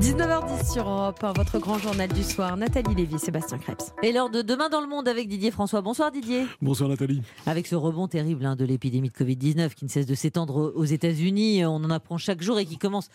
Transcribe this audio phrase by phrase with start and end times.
[0.00, 2.56] 19h10 sur Europe 1, votre grand journal du soir.
[2.56, 3.92] Nathalie Lévy, Sébastien Krebs.
[4.02, 5.80] Et l'heure de Demain dans le monde avec Didier François.
[5.80, 6.46] Bonsoir Didier.
[6.60, 7.22] Bonsoir Nathalie.
[7.46, 10.84] Avec ce rebond terrible hein, de l'épidémie de Covid-19 qui ne cesse de s'étendre aux
[10.84, 13.08] États-Unis, on en apprend chaque jour et qui commence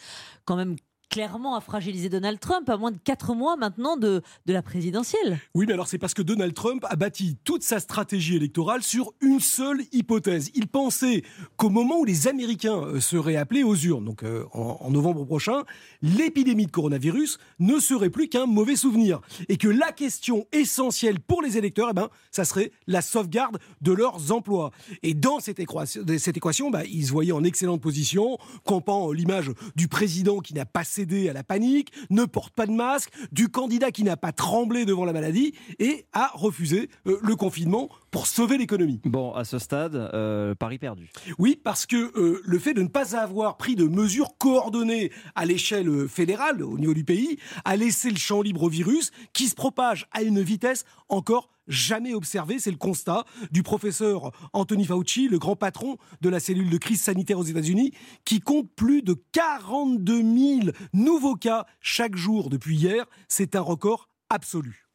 [0.46, 0.76] quand même
[1.10, 5.40] clairement à fragiliser Donald Trump à moins de 4 mois maintenant de, de la présidentielle.
[5.56, 9.14] Oui, mais alors c'est parce que Donald Trump a bâti toute sa stratégie électorale sur
[9.22, 10.52] une seule hypothèse.
[10.56, 11.24] Il pensait
[11.58, 15.64] qu'au moment où les Américains euh, seraient appelés aux urnes, donc euh, en, novembre prochain,
[16.02, 19.22] l'épidémie de coronavirus ne serait plus qu'un mauvais souvenir.
[19.48, 23.92] Et que la question essentielle pour les électeurs, eh ben, ça serait la sauvegarde de
[23.92, 24.72] leurs emplois.
[25.04, 26.40] Et dans cette équation, cette
[26.72, 30.66] bah, ils se voyaient en excellente position, campant l'image du président qui n'a
[31.06, 34.86] pas à la panique, ne porte pas de masque, du candidat qui n'a pas tremblé
[34.86, 39.00] devant la maladie et a refusé euh, le confinement pour sauver l'économie.
[39.06, 41.10] Bon, à ce stade, euh, Paris perdu.
[41.38, 45.46] Oui, parce que euh, le fait de ne pas avoir pris de mesures coordonnées à
[45.46, 49.56] l'échelle fédérale, au niveau du pays, a laissé le champ libre au virus qui se
[49.56, 52.60] propage à une vitesse encore jamais observé.
[52.60, 57.02] C'est le constat du professeur Anthony Fauci, le grand patron de la cellule de crise
[57.02, 57.94] sanitaire aux États-Unis,
[58.26, 63.06] qui compte plus de 42 000 nouveaux cas chaque jour depuis hier.
[63.28, 64.90] C'est un record absolu.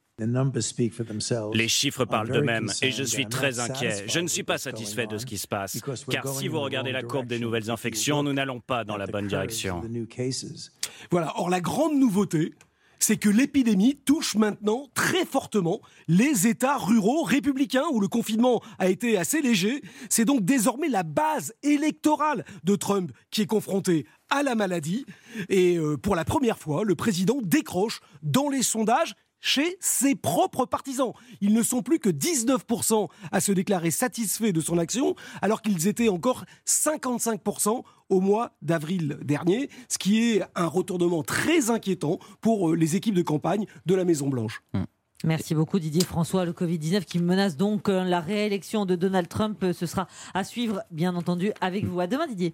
[1.54, 4.04] Les chiffres parlent d'eux-mêmes et je suis très inquiet.
[4.06, 7.02] Je ne suis pas satisfait de ce qui se passe, car si vous regardez la
[7.02, 9.82] courbe des nouvelles infections, nous n'allons pas dans la bonne direction.
[11.10, 12.54] Voilà, or la grande nouveauté,
[13.06, 18.88] c'est que l'épidémie touche maintenant très fortement les États ruraux républicains où le confinement a
[18.88, 19.82] été assez léger.
[20.08, 25.04] C'est donc désormais la base électorale de Trump qui est confrontée à la maladie.
[25.50, 30.64] Et euh, pour la première fois, le président décroche dans les sondages chez ses propres
[30.64, 31.12] partisans.
[31.42, 35.86] Ils ne sont plus que 19% à se déclarer satisfaits de son action, alors qu'ils
[35.86, 42.70] étaient encore 55% au mois d'avril dernier, ce qui est un retournement très inquiétant pour
[42.70, 44.62] euh, les équipes de campagne de la Maison-Blanche.
[44.72, 44.86] Hum.
[45.24, 46.44] Merci beaucoup Didier François.
[46.44, 50.44] Le Covid-19 qui menace donc euh, la réélection de Donald Trump, euh, ce sera à
[50.44, 51.98] suivre bien entendu avec vous.
[51.98, 52.52] À demain Didier.